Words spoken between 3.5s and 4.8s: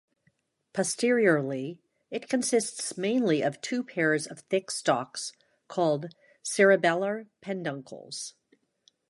two pairs of thick